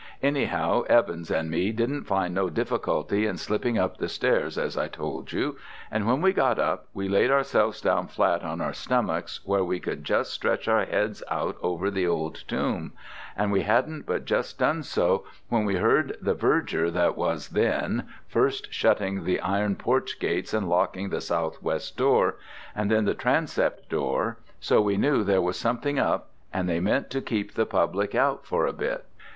Anyhow 0.23 0.81
Evans 0.89 1.29
and 1.29 1.51
me 1.51 1.71
didn't 1.71 2.05
find 2.05 2.33
no 2.33 2.49
difficulty 2.49 3.27
in 3.27 3.37
slipping 3.37 3.77
up 3.77 3.97
the 3.97 4.09
stairs 4.09 4.57
as 4.57 4.75
I 4.75 4.87
told 4.87 5.31
you, 5.31 5.57
and 5.91 6.07
when 6.07 6.23
we 6.23 6.33
got 6.33 6.57
up 6.57 6.87
we 6.91 7.07
laid 7.07 7.29
ourselves 7.29 7.79
down 7.81 8.07
flat 8.07 8.41
on 8.41 8.61
our 8.61 8.73
stomachs 8.73 9.41
where 9.45 9.63
we 9.63 9.79
could 9.79 10.03
just 10.03 10.33
stretch 10.33 10.67
our 10.67 10.85
heads 10.85 11.21
out 11.29 11.55
over 11.61 11.91
the 11.91 12.07
old 12.07 12.43
tomb, 12.47 12.93
and 13.37 13.51
we 13.51 13.61
hadn't 13.61 14.07
but 14.07 14.25
just 14.25 14.57
done 14.57 14.81
so 14.81 15.23
when 15.49 15.65
we 15.65 15.75
heard 15.75 16.17
the 16.19 16.33
verger 16.33 16.89
that 16.89 17.15
was 17.15 17.49
then, 17.49 18.07
first 18.27 18.73
shutting 18.73 19.23
the 19.23 19.39
iron 19.41 19.75
porch 19.75 20.17
gates 20.19 20.51
and 20.51 20.67
locking 20.67 21.09
the 21.11 21.21
south 21.21 21.61
west 21.61 21.95
door, 21.95 22.37
and 22.75 22.89
then 22.89 23.05
the 23.05 23.13
transept 23.13 23.87
door, 23.87 24.39
so 24.59 24.81
we 24.81 24.97
knew 24.97 25.23
there 25.23 25.43
was 25.43 25.57
something 25.59 25.99
up, 25.99 26.31
and 26.51 26.67
they 26.67 26.79
meant 26.79 27.11
to 27.11 27.21
keep 27.21 27.53
the 27.53 27.67
public 27.67 28.15
out 28.15 28.47
for 28.47 28.65
a 28.65 28.73
bit. 28.73 29.05